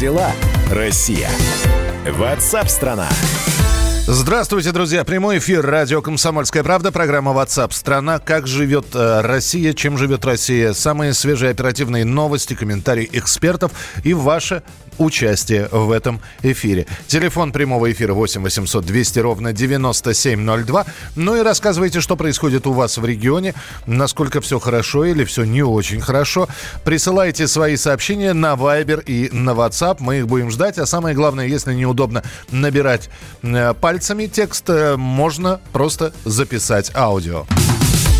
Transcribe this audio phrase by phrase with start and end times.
[0.00, 0.32] дела,
[0.70, 1.28] Россия?
[2.06, 3.06] Ватсап-страна!
[4.06, 5.04] Здравствуйте, друзья.
[5.04, 6.90] Прямой эфир радио «Комсомольская правда».
[6.90, 9.74] Программа WhatsApp страна Как живет э, Россия?
[9.74, 10.72] Чем живет Россия?
[10.72, 13.72] Самые свежие оперативные новости, комментарии экспертов
[14.02, 14.62] и ваше
[15.00, 16.86] участие в этом эфире.
[17.06, 20.86] Телефон прямого эфира 8 800 200 ровно 9702.
[21.16, 23.54] Ну и рассказывайте, что происходит у вас в регионе,
[23.86, 26.48] насколько все хорошо или все не очень хорошо.
[26.84, 29.96] Присылайте свои сообщения на Viber и на WhatsApp.
[30.00, 30.78] Мы их будем ждать.
[30.78, 33.08] А самое главное, если неудобно набирать
[33.42, 37.46] э, пальцами текст, э, можно просто записать аудио.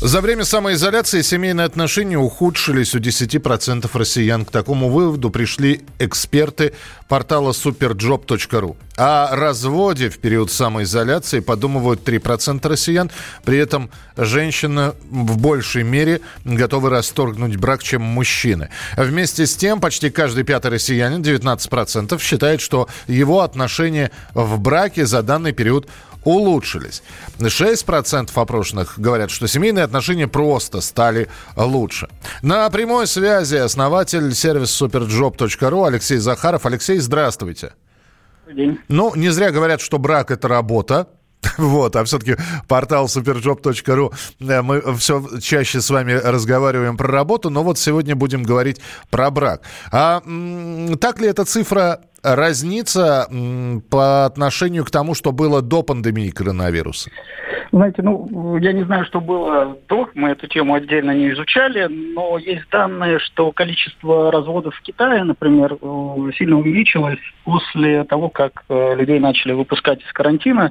[0.00, 4.44] За время самоизоляции семейные отношения ухудшились у 10% россиян.
[4.44, 6.72] К такому выводу пришли эксперты
[7.08, 8.76] портала superjob.ru.
[8.96, 13.10] О разводе в период самоизоляции подумывают 3% россиян.
[13.44, 18.70] При этом женщины в большей мере готовы расторгнуть брак, чем мужчины.
[18.96, 25.24] Вместе с тем, почти каждый пятый россиянин, 19%, считает, что его отношения в браке за
[25.24, 25.88] данный период
[26.28, 27.02] улучшились.
[27.38, 32.08] 6% опрошенных говорят, что семейные отношения просто стали лучше.
[32.42, 36.66] На прямой связи основатель сервиса superjob.ru Алексей Захаров.
[36.66, 37.72] Алексей, здравствуйте.
[38.52, 38.78] День.
[38.88, 41.08] Ну, не зря говорят, что брак– это работа.
[41.58, 47.62] Вот, а все-таки портал superjob.ru, э, мы все чаще с вами разговариваем про работу, но
[47.62, 49.62] вот сегодня будем говорить про брак.
[49.92, 50.22] А
[51.00, 53.28] так ли эта цифра разнится
[53.90, 57.10] по отношению к тому, что было до пандемии коронавируса?
[57.70, 62.38] Знаете, ну, я не знаю, что было до, мы эту тему отдельно не изучали, но
[62.38, 68.94] есть данные, что количество разводов в Китае, например, э, сильно увеличилось после того, как э,
[68.94, 70.70] людей начали выпускать из карантина.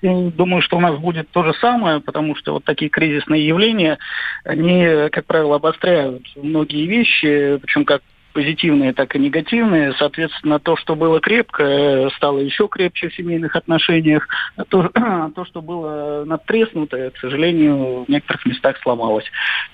[0.00, 3.98] И думаю, что у нас будет то же самое, потому что вот такие кризисные явления,
[4.44, 8.00] они, как правило, обостряют многие вещи, причем как
[8.32, 9.92] позитивные, так и негативные.
[9.98, 14.28] Соответственно, то, что было крепко, стало еще крепче в семейных отношениях.
[14.56, 14.90] А то,
[15.34, 19.24] то что было надтреснутое, к сожалению, в некоторых местах сломалось.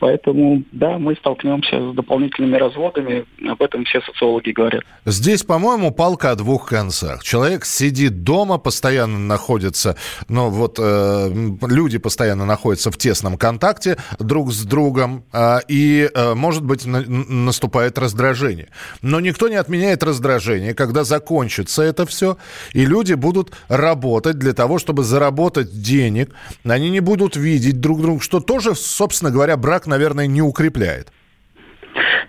[0.00, 3.24] Поэтому, да, мы столкнемся с дополнительными разводами.
[3.46, 4.82] Об этом все социологи говорят.
[5.04, 7.22] Здесь, по-моему, палка о двух концах.
[7.22, 9.96] Человек сидит дома, постоянно находится,
[10.28, 11.30] ну вот э,
[11.62, 17.00] люди постоянно находятся в тесном контакте друг с другом, э, и, э, может быть, на,
[17.02, 18.68] наступает раздражение раздражение.
[19.02, 22.36] Но никто не отменяет раздражение, когда закончится это все,
[22.72, 26.30] и люди будут работать для того, чтобы заработать денег.
[26.64, 31.08] Они не будут видеть друг друга, что тоже, собственно говоря, брак, наверное, не укрепляет.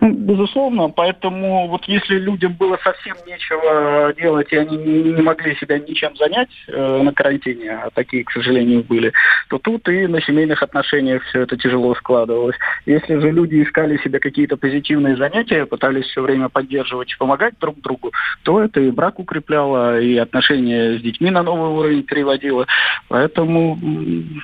[0.01, 5.79] Ну, безусловно, поэтому вот если людям было совсем нечего делать, и они не могли себя
[5.79, 9.13] ничем занять э, на карантине, а такие, к сожалению, были,
[9.49, 12.55] то тут и на семейных отношениях все это тяжело складывалось.
[12.85, 17.79] Если же люди искали себе какие-то позитивные занятия, пытались все время поддерживать и помогать друг
[17.81, 18.11] другу,
[18.43, 22.67] то это и брак укрепляло, и отношения с детьми на новый уровень переводило.
[23.07, 23.77] Поэтому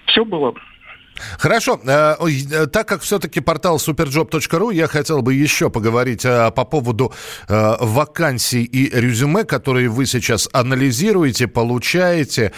[0.06, 0.54] все было
[1.38, 1.80] Хорошо.
[1.86, 7.14] Э, э, так как все-таки портал superjob.ru, я хотел бы еще поговорить э, по поводу
[7.48, 12.54] вакансий и резюме, которые вы сейчас анализируете, получаете.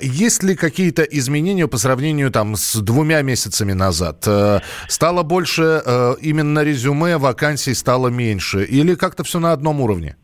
[0.00, 4.26] Есть ли какие-то изменения по сравнению там, с двумя месяцами назад?
[4.88, 5.82] Стало больше
[6.20, 8.64] именно резюме, вакансий стало меньше?
[8.64, 10.16] Или как-то все на одном уровне?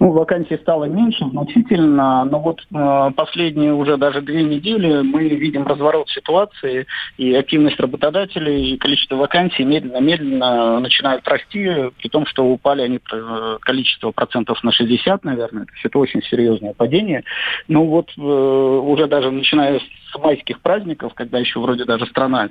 [0.00, 5.66] Ну, вакансий стало меньше значительно, но вот э, последние уже даже две недели мы видим
[5.66, 6.86] разворот ситуации,
[7.16, 13.58] и активность работодателей, и количество вакансий медленно-медленно начинают расти, при том, что упали они э,
[13.60, 15.64] количество процентов на 60, наверное.
[15.64, 17.24] То есть это очень серьезное падение.
[17.66, 22.48] Но вот э, уже даже начиная с майских праздников, когда еще вроде даже страна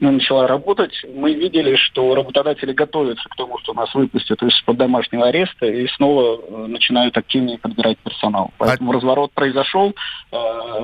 [0.00, 5.28] не начала работать, мы видели, что работодатели готовятся к тому, что нас выпустят из-под домашнего
[5.28, 8.50] ареста и снова э, начинают активнее подбирать персонал.
[8.58, 8.94] А Поэтому а...
[8.94, 9.94] разворот произошел,
[10.32, 10.36] э,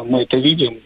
[0.04, 0.80] мы это видим,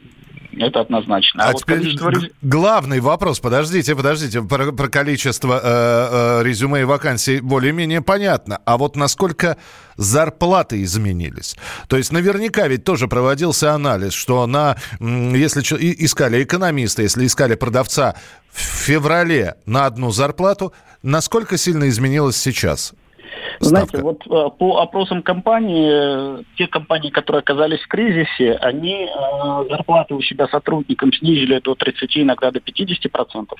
[0.58, 1.44] это однозначно.
[1.44, 2.12] А, а вот теперь количество...
[2.42, 8.60] главный вопрос, подождите, подождите, про, про количество э, э, резюме и вакансий более-менее понятно.
[8.64, 9.56] А вот насколько
[9.96, 11.56] зарплаты изменились?
[11.88, 15.60] То есть наверняка ведь тоже проводился анализ, что на, если
[16.04, 18.16] искали экономиста, если искали продавца
[18.52, 20.72] в феврале на одну зарплату,
[21.02, 22.94] насколько сильно изменилось сейчас?
[23.60, 30.14] Знаете, вот э, по опросам компании, те компании, которые оказались в кризисе, они э, зарплаты
[30.14, 33.58] у себя сотрудникам снизили до 30, иногда до 50 процентов.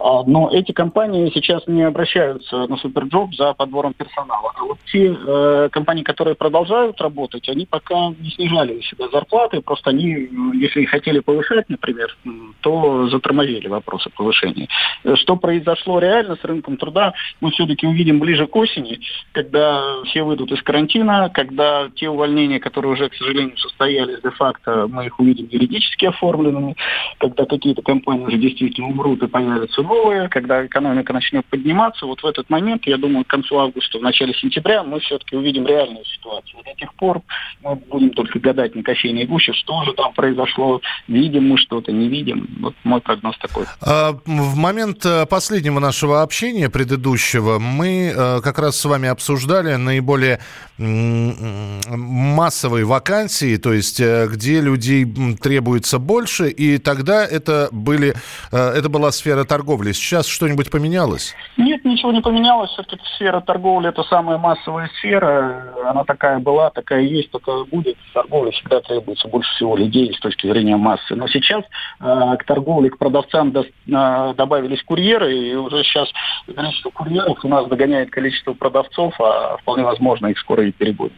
[0.00, 4.52] А, но эти компании сейчас не обращаются на Superjob за подбором персонала.
[4.54, 9.60] А вот те э, компании, которые продолжают работать, они пока не снижали у себя зарплаты,
[9.60, 12.16] просто они, если хотели повышать, например,
[12.60, 14.68] то затормозили вопросы повышения.
[15.14, 18.93] Что произошло реально с рынком труда, мы все-таки увидим ближе к осени,
[19.32, 25.06] когда все выйдут из карантина, когда те увольнения, которые уже, к сожалению, состоялись де-факто, мы
[25.06, 26.76] их увидим юридически оформленными,
[27.18, 32.26] когда какие-то компании уже действительно умрут и появятся новые, когда экономика начнет подниматься, вот в
[32.26, 36.60] этот момент, я думаю, к концу августа, в начале сентября мы все-таки увидим реальную ситуацию.
[36.64, 37.22] До тех пор
[37.62, 42.08] мы будем только гадать на кофейной гуще, что же там произошло, видим мы что-то, не
[42.08, 42.48] видим.
[42.60, 43.64] Вот мой прогноз такой.
[43.80, 49.76] А, в момент э, последнего нашего общения, предыдущего, мы э, как раз с вами обсуждали
[49.76, 50.40] наиболее
[50.76, 55.06] массовые вакансии, то есть э, где людей
[55.40, 58.14] требуется больше, и тогда это, были,
[58.50, 59.92] это была сфера торговли.
[59.92, 61.34] Сейчас что-нибудь поменялось?
[61.56, 62.70] Нет, ничего не поменялось.
[62.70, 65.72] Все-таки сфера торговли– это самая массовая сфера.
[65.86, 67.96] Она такая была, такая есть, такая будет.
[68.10, 71.14] В торговле всегда требуется больше всего людей с точки зрения массы.
[71.14, 71.62] Но сейчас
[72.00, 76.08] э, к торговле, к продавцам до, э, добавились курьеры, и уже сейчас
[76.52, 81.12] количество курьеров у нас догоняет количество продавцов, а вполне возможно их скоро и перебудет.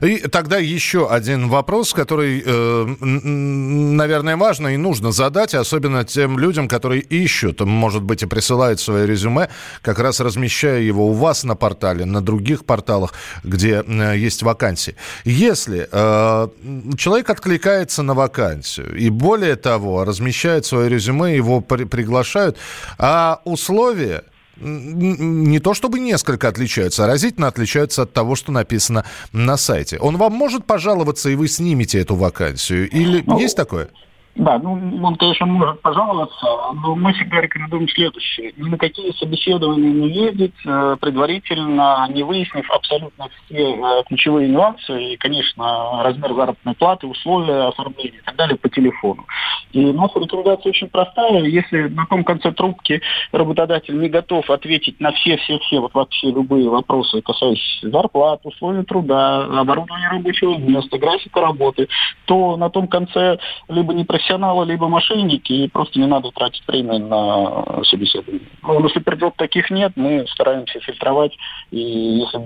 [0.00, 6.68] И тогда еще один вопрос, который, э, наверное, важно и нужно задать, особенно тем людям,
[6.68, 9.48] которые ищут, может быть, и присылают свое резюме,
[9.82, 14.94] как раз размещая его у вас на портале, на других порталах, где э, есть вакансии.
[15.24, 16.48] Если э,
[16.96, 22.56] человек откликается на вакансию, и более того, размещает свое резюме, его при приглашают,
[22.98, 24.22] а условия
[24.60, 29.98] не то чтобы несколько отличаются, а разительно отличаются от того, что написано на сайте.
[29.98, 32.88] Он вам может пожаловаться, и вы снимете эту вакансию?
[32.90, 33.90] Или ну, есть такое?
[34.36, 34.72] Да, ну,
[35.02, 38.52] он, конечно, может пожаловаться, но мы всегда рекомендуем следующее.
[38.56, 45.12] Ни на какие собеседования не ездить, э, предварительно не выяснив абсолютно все э, ключевые нюансы
[45.12, 49.26] и, конечно, размер заработной платы, условия оформления и так далее по телефону.
[49.72, 51.42] И наша рекомендация очень простая.
[51.42, 53.02] Если на том конце трубки
[53.32, 60.08] работодатель не готов ответить на все-все-все, вот вообще любые вопросы, касающиеся зарплат, условий труда, оборудования
[60.08, 61.88] рабочего места, графика работы,
[62.26, 63.38] то на том конце
[63.68, 68.46] либо не профессионалы, либо мошенники, и просто не надо тратить время на собеседование.
[68.62, 71.36] Ну, на суперджоп таких нет, мы стараемся фильтровать,
[71.70, 72.40] и если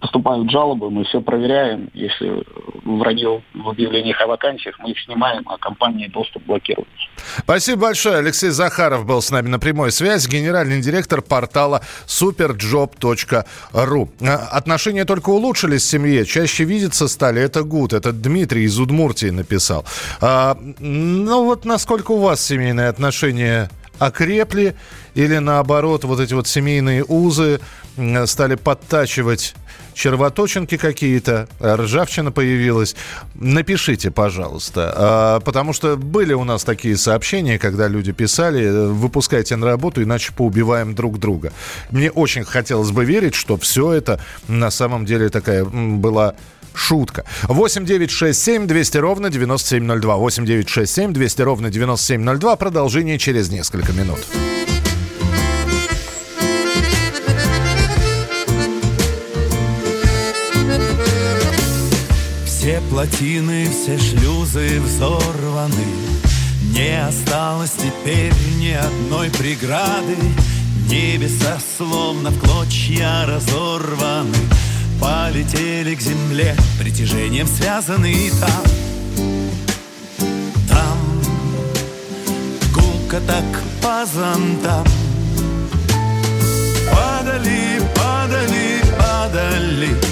[0.00, 1.90] поступают жалобы, мы все проверяем.
[1.92, 2.44] Если
[2.84, 6.88] вранье в объявлениях о вакансиях, мы их снимаем, а компании доступ блокируют.
[7.38, 8.18] Спасибо большое.
[8.18, 14.08] Алексей Захаров был с нами на прямой связи, генеральный директор портала superjob.ru.
[14.22, 17.92] А, отношения только улучшились в семье, чаще видеться стали, это гуд.
[17.92, 19.84] Это Дмитрий из Удмуртии написал.
[20.20, 23.68] А, ну вот насколько у вас семейные отношения
[23.98, 24.74] окрепли
[25.14, 27.60] или наоборот вот эти вот семейные узы
[28.26, 29.54] стали подтачивать
[29.98, 32.94] червоточинки какие-то, ржавчина появилась.
[33.34, 34.94] Напишите, пожалуйста.
[34.96, 40.32] А, потому что были у нас такие сообщения, когда люди писали, выпускайте на работу, иначе
[40.32, 41.52] поубиваем друг друга.
[41.90, 46.34] Мне очень хотелось бы верить, что все это на самом деле такая была
[46.78, 47.24] шутка.
[47.44, 50.16] 8 9 6 7 200 ровно 9702.
[50.16, 52.56] 8 9 6 7 200 ровно 9702.
[52.56, 54.20] Продолжение через несколько минут.
[62.46, 65.86] Все плотины, все шлюзы взорваны
[66.74, 70.16] Не осталось теперь ни одной преграды
[70.90, 74.36] Небеса словно в клочья разорваны
[75.00, 78.62] Полетели к земле, притяжением связаны там.
[80.68, 80.98] Там
[82.74, 83.44] гулко так
[83.82, 84.84] по зонтам.
[86.90, 90.07] Падали, падали, падали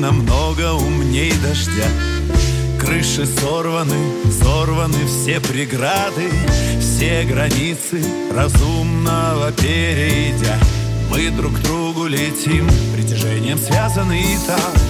[0.00, 1.88] друга умней дождя.
[2.80, 6.30] Крыши сорваны, сорваны все преграды,
[6.80, 8.02] все границы
[8.34, 10.58] разумного перейдя.
[11.10, 14.89] Мы друг другу летим, притяжением связаны и там.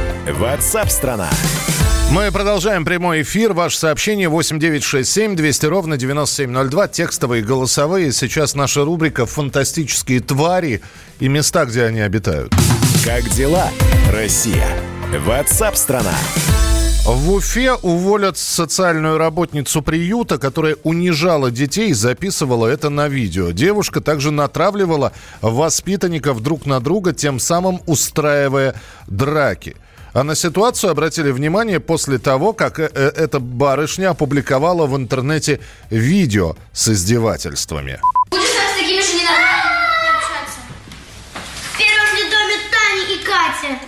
[0.27, 1.31] Ватсап-страна!
[2.11, 3.53] Мы продолжаем прямой эфир.
[3.53, 6.87] Ваше сообщение 8967 200 ровно 9702.
[6.89, 8.11] Текстовые, голосовые.
[8.11, 10.81] Сейчас наша рубрика «Фантастические твари
[11.19, 12.53] и места, где они обитают».
[13.03, 13.69] Как дела,
[14.11, 14.67] Россия?
[15.25, 16.13] Ватсап-страна!
[17.03, 23.49] В Уфе уволят социальную работницу приюта, которая унижала детей записывала это на видео.
[23.49, 28.75] Девушка также натравливала воспитанников друг на друга, тем самым устраивая
[29.07, 29.75] драки.
[30.13, 35.61] А на ситуацию обратили внимание после того, как э- э- эта барышня опубликовала в интернете
[35.89, 37.99] видео с издевательствами.
[38.29, 40.59] Будешь с такими же не надо общаться.
[41.73, 43.79] В первом же доме Таня и Катя.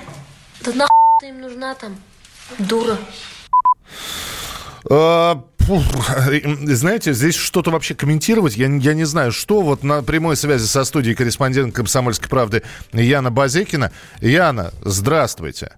[0.62, 0.90] Да нахуй
[1.20, 1.98] ты им нужна там,
[2.58, 2.98] дура.
[4.90, 5.44] А,
[6.66, 9.62] Знаете, здесь что-то вообще комментировать, я, я не знаю, что.
[9.62, 13.92] Вот на прямой связи со студией корреспондент «Комсомольской правды» Яна Базекина.
[14.20, 15.74] Яна, здравствуйте.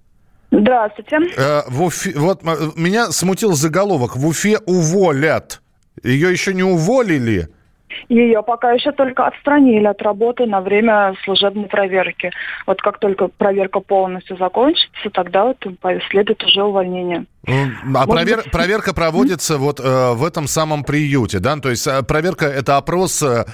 [0.52, 1.18] Здравствуйте.
[1.38, 2.44] Э, в Уфе- вот
[2.75, 4.16] меня смутил заголовок.
[4.16, 5.62] В Уфе уволят.
[6.04, 7.50] Ее еще не уволили.
[8.10, 12.32] Ее пока еще только отстранили от работы на время служебной проверки.
[12.68, 17.25] Вот как только проверка полностью закончится, тогда вот последует уже увольнение.
[17.48, 21.56] А провер- быть- проверка проводится вот э, в этом самом приюте, да?
[21.58, 23.46] То есть э, проверка это опрос э,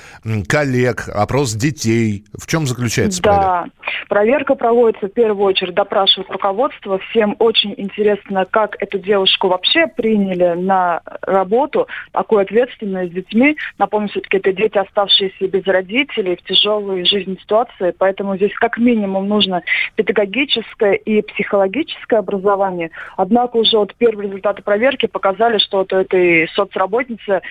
[0.47, 2.23] коллег, опрос детей.
[2.37, 3.45] В чем заключается проверка?
[3.45, 3.65] Да,
[4.07, 6.99] проверка проводится в первую очередь, допрашивают руководство.
[7.09, 13.57] Всем очень интересно, как эту девушку вообще приняли на работу, такую ответственную с детьми.
[13.77, 19.27] Напомню, все-таки это дети, оставшиеся без родителей в тяжелой жизненной ситуации, поэтому здесь как минимум
[19.27, 19.63] нужно
[19.95, 22.91] педагогическое и психологическое образование.
[23.17, 27.41] Однако уже вот первые результаты проверки показали, что вот у этой соцработницы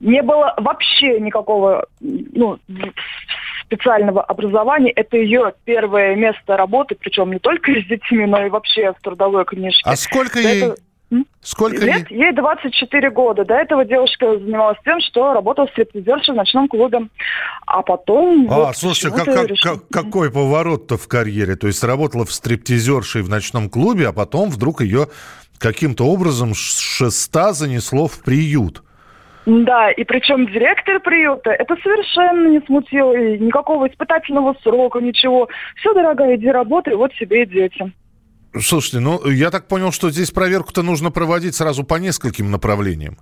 [0.00, 2.58] не было вообще никакого ну,
[3.66, 4.90] специального образования.
[4.90, 9.44] Это ее первое место работы, причем не только с детьми, но и вообще в трудовой
[9.44, 9.82] книжке.
[9.84, 10.74] А сколько ей?
[11.10, 11.26] М?
[11.42, 12.10] Сколько Лет?
[12.10, 12.18] ей?
[12.18, 13.44] Ей 24 года.
[13.44, 17.08] До этого девушка занималась тем, что работала стриптизершей в ночном клубе.
[17.66, 18.50] А потом...
[18.50, 21.56] А, вот слушайте, как, почему-то как- решила- как- какой поворот-то в карьере?
[21.56, 25.08] То есть работала в стриптизершей в ночном клубе, а потом вдруг ее
[25.58, 28.82] каким-то образом с шеста занесло в приют.
[29.46, 33.12] Да, и причем директор приюта это совершенно не смутило.
[33.12, 35.48] И никакого испытательного срока, ничего.
[35.76, 37.92] Все, дорогая, иди работай, вот себе и дети.
[38.58, 43.18] Слушайте, ну я так понял, что здесь проверку-то нужно проводить сразу по нескольким направлениям.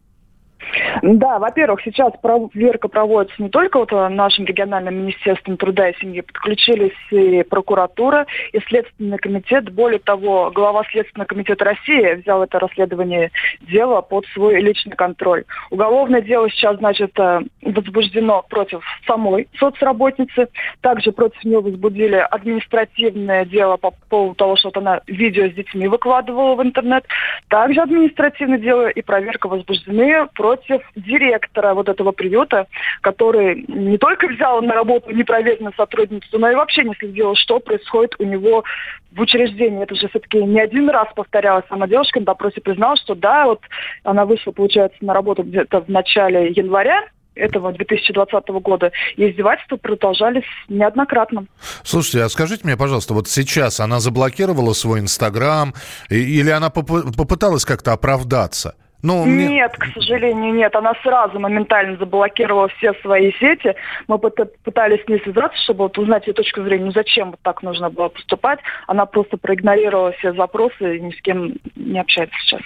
[1.00, 6.92] Да, во-первых, сейчас проверка проводится не только вот нашим региональным министерством труда и семьи, подключились
[7.10, 9.72] и прокуратура, и Следственный комитет.
[9.72, 13.30] Более того, глава Следственного комитета России взял это расследование
[13.62, 15.44] дела под свой личный контроль.
[15.70, 20.48] Уголовное дело сейчас, значит, э, возбуждено против самой соцработницы.
[20.80, 25.88] Также против нее возбудили административное дело по поводу того, что вот она видео с детьми
[25.88, 27.04] выкладывала в интернет.
[27.48, 32.66] Также административное дело и проверка возбуждены против директора вот этого приюта,
[33.00, 38.14] который не только взял на работу непроверенную сотрудницу, но и вообще не следил, что происходит
[38.18, 38.64] у него
[39.12, 39.82] в учреждении.
[39.82, 41.64] Это же все-таки не один раз повторялась.
[41.68, 43.60] Сама девушка на допросе призналась, что да, вот
[44.04, 48.92] она вышла, получается, на работу где-то в начале января, этого 2020 года.
[49.16, 51.46] И издевательства продолжались неоднократно.
[51.82, 55.74] Слушайте, а скажите мне, пожалуйста, вот сейчас она заблокировала свой Инстаграм
[56.08, 58.74] или она поп- попыталась как-то оправдаться?
[59.02, 59.48] Ну, мне...
[59.48, 60.74] Нет, к сожалению, нет.
[60.76, 63.74] Она сразу моментально заблокировала все свои сети.
[64.06, 67.62] Мы пытались с ней связаться, чтобы вот узнать ее точку зрения, ну зачем вот так
[67.62, 68.60] нужно было поступать.
[68.86, 72.62] Она просто проигнорировала все запросы и ни с кем не общается сейчас.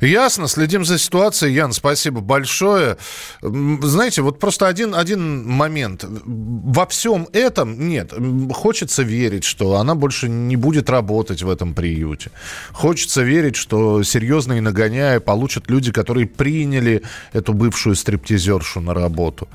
[0.00, 1.52] Ясно, следим за ситуацией.
[1.52, 2.96] Ян, спасибо большое.
[3.42, 6.04] Знаете, вот просто один, один момент.
[6.08, 8.12] Во всем этом, нет,
[8.52, 12.30] хочется верить, что она больше не будет работать в этом приюте.
[12.72, 19.48] Хочется верить, что серьезные нагоняя получат получат люди, которые приняли эту бывшую стриптизершу на работу.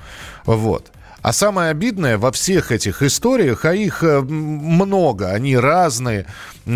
[0.46, 0.92] Вот.
[1.22, 6.26] А самое обидное во всех этих историях, а их э, много, они разные,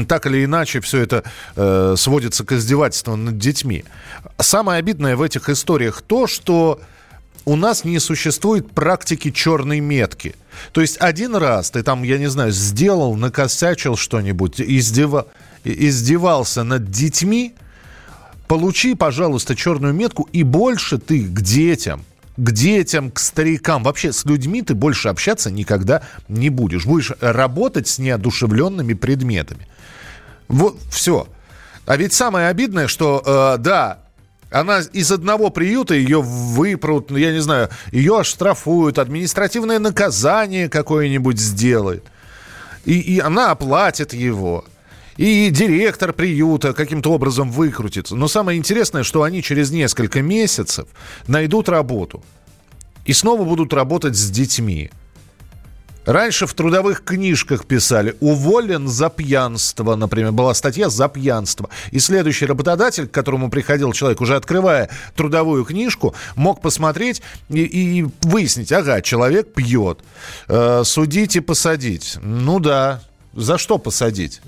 [0.08, 1.24] так или иначе все это
[1.58, 3.84] э, сводится к издевательству над детьми.
[4.40, 6.80] Самое обидное в этих историях то, что
[7.46, 10.34] у нас не существует практики черной метки.
[10.72, 15.26] То есть один раз ты там, я не знаю, сделал, накосячил что-нибудь, издева...
[15.66, 17.54] издевался над детьми–
[18.48, 22.04] Получи, пожалуйста, черную метку, и больше ты к детям,
[22.38, 26.86] к детям, к старикам, вообще с людьми ты больше общаться никогда не будешь.
[26.86, 29.68] Будешь работать с неодушевленными предметами.
[30.48, 31.28] Вот, все.
[31.86, 34.00] А ведь самое обидное, что, э, да,
[34.50, 41.40] она из одного приюта ее выпрут, ну, я не знаю, ее оштрафуют, административное наказание какое-нибудь
[41.40, 42.06] сделает.
[42.86, 44.64] И, и она оплатит его
[45.18, 48.16] и директор приюта каким-то образом выкрутится.
[48.16, 50.88] Но самое интересное, что они через несколько месяцев
[51.28, 52.24] найдут работу
[53.06, 54.92] и снова будут работать с детьми.
[56.06, 61.70] Раньше в трудовых книжках писали «уволен за пьянство», например, была статья «за пьянство».
[61.92, 68.06] И следующий работодатель, к которому приходил человек, уже открывая трудовую книжку, мог посмотреть и, и
[68.22, 70.00] выяснить, ага, человек пьет,
[70.48, 72.18] э, судить и посадить.
[72.22, 73.02] Ну да,
[73.34, 74.40] за что посадить?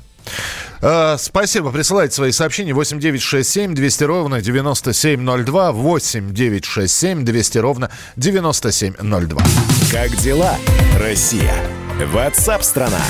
[0.82, 1.72] Э, спасибо.
[1.72, 5.72] Присылайте свои сообщения 8967 200 ровно 9702.
[5.72, 9.42] 8967 200 ровно 9702.
[9.92, 10.56] Как дела,
[10.98, 11.54] Россия?
[12.14, 13.02] Ватсап-страна!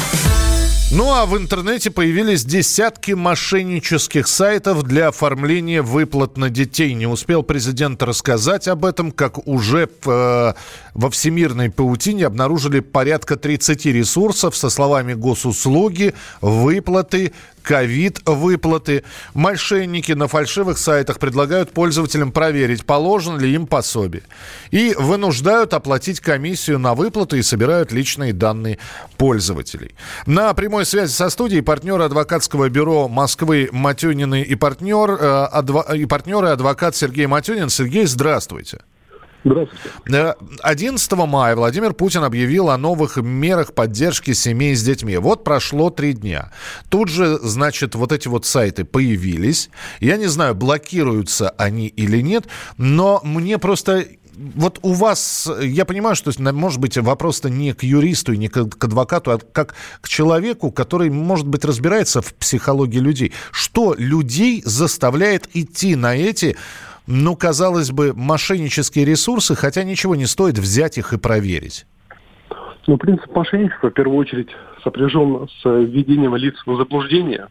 [0.92, 6.96] Ну а в интернете появились десятки мошеннических сайтов для оформления выплат на детей.
[6.96, 10.54] Не успел президент рассказать об этом, как уже э,
[10.96, 19.04] во всемирной паутине обнаружили порядка 30 ресурсов со словами госуслуги, выплаты, ковид-выплаты.
[19.34, 24.24] Мошенники на фальшивых сайтах предлагают пользователям проверить, положено ли им пособие.
[24.72, 28.80] И вынуждают оплатить комиссию на выплаты и собирают личные данные
[29.18, 29.96] пользователей.
[30.26, 36.06] На прямой связи со студией партнер адвокатского бюро Москвы Матюнины и партнер, э, адво, и
[36.06, 37.70] партнеры адвокат Сергей Матюнин.
[37.70, 38.80] Сергей, здравствуйте.
[39.46, 40.36] Здравствуйте.
[40.62, 45.18] 11 мая Владимир Путин объявил о новых мерах поддержки семей с детьми.
[45.18, 46.52] Вот прошло три дня.
[46.90, 49.70] Тут же, значит, вот эти вот сайты появились.
[50.00, 52.48] Я не знаю, блокируются они или нет,
[52.78, 54.06] но мне просто
[54.56, 58.58] вот у вас, я понимаю, что, может быть, вопрос-то не к юристу и не к,
[58.58, 63.34] адвокату, а как к человеку, который, может быть, разбирается в психологии людей.
[63.52, 66.56] Что людей заставляет идти на эти
[67.12, 71.88] ну, казалось бы, мошеннические ресурсы, хотя ничего не стоит взять их и проверить?
[72.86, 74.50] Ну, принцип мошенничества в первую очередь
[74.84, 77.48] сопряжен с введением лиц в заблуждение.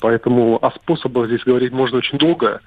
[0.00, 2.60] Поэтому о способах здесь говорить можно очень долго.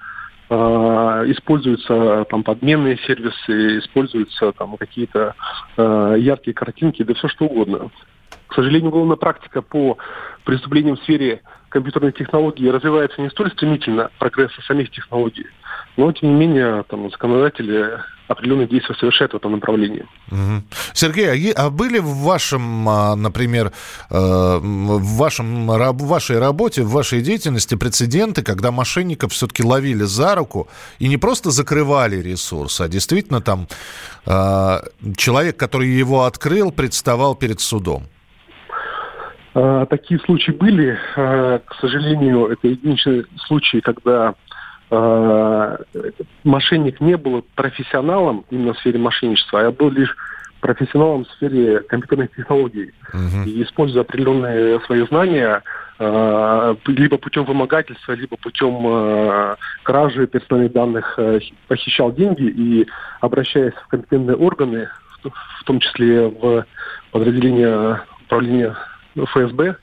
[0.50, 5.36] Э, используются там подменные сервисы, используются там какие-то
[5.76, 7.90] э, яркие картинки, да все что угодно.
[8.48, 9.98] К сожалению, уголовная практика по
[10.44, 15.46] преступлениям в сфере компьютерной технологии развивается не столь стремительно прогресса самих технологий,
[15.96, 20.06] Но, тем не менее, там, законодатели определенные действия совершают в этом направлении.
[20.30, 20.62] Угу.
[20.94, 23.70] Сергей, а, а были в вашем, а, например, э,
[24.10, 30.68] в, вашем, в вашей работе, в вашей деятельности прецеденты, когда мошенников все-таки ловили за руку
[30.98, 33.68] и не просто закрывали ресурс, а действительно там
[34.26, 34.78] э,
[35.16, 38.04] человек, который его открыл, представал перед судом?
[39.54, 40.98] А, Такие случаи были.
[41.16, 44.34] А, К сожалению, это единичные случаи, когда
[44.92, 45.78] а,
[46.44, 50.14] мошенник не был профессионалом именно в сфере мошенничества, а был лишь
[50.60, 52.92] профессионалом в сфере компьютерных технологий.
[53.46, 55.62] И используя определенные свои знания,
[55.98, 62.86] а, либо путем вымогательства, либо путем а, кражи персональных данных а, похищал деньги и,
[63.20, 64.88] обращаясь в компетентные органы,
[65.22, 65.30] в
[65.62, 66.66] в том числе в
[67.12, 68.76] подразделение управления
[69.16, 69.76] ФСБ,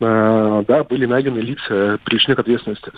[0.00, 2.92] э, да, были найдены лица, привлечены к ответственности.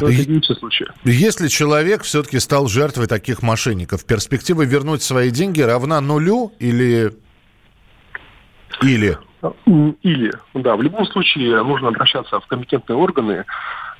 [0.00, 0.86] Но это И- единичный случай.
[1.04, 7.12] Если человек все-таки стал жертвой таких мошенников, перспектива вернуть свои деньги равна нулю или...
[8.82, 9.18] Или...
[10.02, 13.46] Или, да, в любом случае нужно обращаться в компетентные органы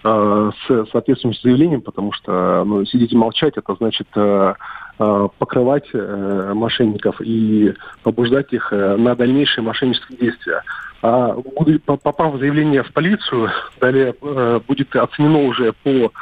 [0.05, 4.55] э, с соответствующим заявлением, потому что ну, сидеть и молчать, это значит э,
[4.99, 10.63] э, покрывать э, мошенников и побуждать их э, на дальнейшие мошеннические действия.
[11.03, 11.35] А
[11.87, 16.13] попав заявление в полицию, далее э, будет оценено уже по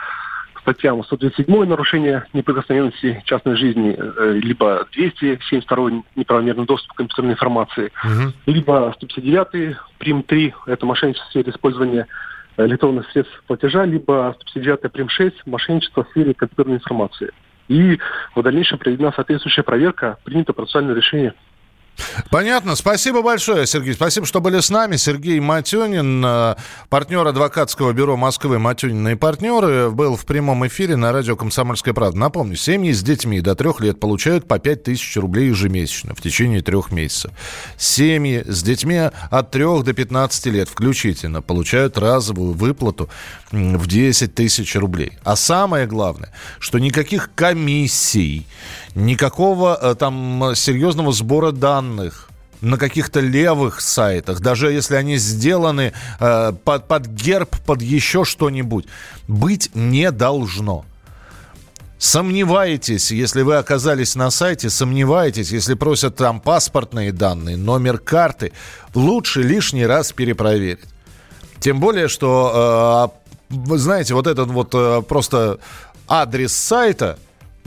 [0.61, 7.91] статьям 137 нарушение неприкосновенности частной жизни, э, либо 272 неправомерный доступ к компьютерной информации,
[8.47, 12.07] либо 159 прим 3, это мошенничество в сфере использования
[12.57, 17.31] электронных средств платежа, либо 159 прим 6, мошенничество в сфере компьютерной информации.
[17.69, 17.99] И
[18.35, 21.35] в дальнейшем проведена соответствующая проверка, принято процессуальное решение.
[22.31, 22.77] Понятно.
[22.77, 23.95] Спасибо большое, Сергей.
[23.95, 24.97] Спасибо, что были с нами.
[24.97, 26.57] Сергей Матюнин, э,
[26.89, 32.19] партнер адвокатского бюро Москвы «Матюнин и партнеры», был в прямом эфире на радио «Комсомольская правда».
[32.19, 36.63] Напомню, семьи с детьми до трех лет получают по 5 тысяч рублей ежемесячно в течение
[36.63, 37.33] трех месяцев.
[37.77, 43.09] Семьи с детьми от 3 до 15 лет включительно получают разовую выплату
[43.51, 45.13] в 10 тысяч рублей.
[45.25, 48.47] А самое главное, что никаких комиссий,
[48.99, 52.29] никакого э, там серьезного сбора данных
[52.61, 58.87] на каких-то левых сайтах, даже если они сделаны э, под, под герб, под еще что-нибудь,
[59.29, 60.85] быть не должно.
[61.99, 68.53] Сомневаетесь, если вы оказались на сайте, сомневаетесь, если просят там паспортные данные, номер карты,
[68.95, 70.81] лучше лишний раз перепроверить.
[71.61, 73.13] Тем более, что,
[73.51, 75.59] э, вы знаете, вот этот вот э, просто
[76.09, 77.19] адрес сайта,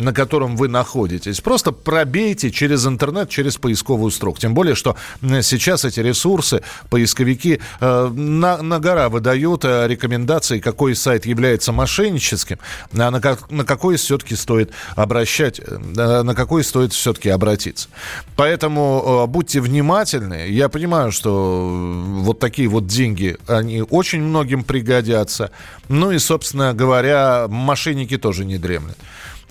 [0.02, 4.40] на котором вы находитесь, просто пробейте через интернет, через поисковую строку.
[4.40, 10.96] Тем более, что сейчас эти ресурсы, поисковики э, на, на гора выдают э, рекомендации, какой
[10.96, 12.60] сайт является мошенническим,
[12.98, 15.78] а на, как, на какой все-таки стоит обращать, э,
[16.24, 17.90] на какой стоит все-таки обратиться.
[18.36, 20.48] Поэтому э, будьте внимательны.
[20.50, 25.52] Я понимаю, что э, вот такие вот деньги, они очень многим пригодятся.
[25.90, 28.98] Ну и, собственно говоря, мошенники тоже не дремлют.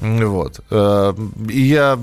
[0.00, 0.60] Вот.
[0.70, 1.14] Э,
[1.48, 1.98] И я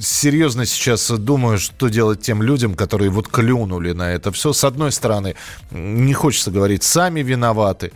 [0.00, 4.52] серьезно сейчас думаю, что делать тем людям, которые вот клюнули на это все.
[4.52, 5.34] С одной стороны,
[5.70, 7.92] не хочется говорить, сами виноваты.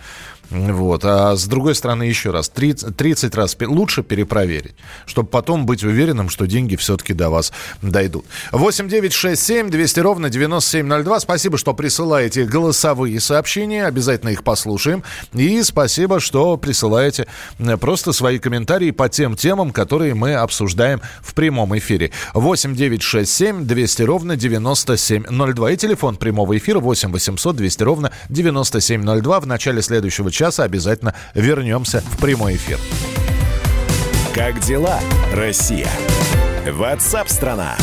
[0.51, 1.05] Вот.
[1.05, 6.31] А с другой стороны, еще раз, 30, 30 раз лучше перепроверить, чтобы потом быть уверенным,
[6.31, 8.25] что деньги все-таки до вас дойдут.
[8.53, 11.21] 8 9 6 7 200 ровно 9702.
[11.21, 13.85] Спасибо, что присылаете голосовые сообщения.
[13.85, 15.03] Обязательно их послушаем.
[15.35, 17.27] И спасибо, что присылаете
[17.59, 22.11] э, просто свои комментарии по тем темам, которые мы обсуждаем в прямом эфире.
[22.33, 25.73] 8 9 6 7 200 ровно 9702.
[25.73, 29.41] И телефон прямого эфира 8 800 200 ровно 9702.
[29.41, 32.79] В начале следующего часа обязательно вернемся в прямой эфир.
[34.33, 35.01] Как дела,
[35.35, 35.90] Россия?
[36.64, 37.77] Ватсап-страна!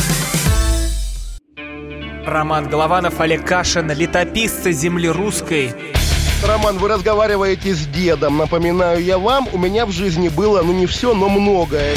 [2.24, 5.74] Роман Голованов, Олег Кашин, летописцы земли русской.
[6.42, 8.38] Роман, вы разговариваете с дедом.
[8.38, 11.94] Напоминаю я вам, у меня в жизни было, ну не все, но многое.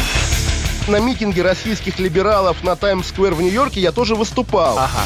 [0.89, 4.77] На митинге российских либералов на Таймс-сквер в Нью-Йорке я тоже выступал.
[4.77, 5.05] Ага.